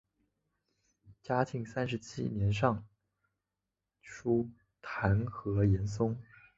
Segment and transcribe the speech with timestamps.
[1.21, 2.83] 嘉靖三十七年上
[4.01, 4.49] 疏
[4.81, 6.17] 弹劾严嵩。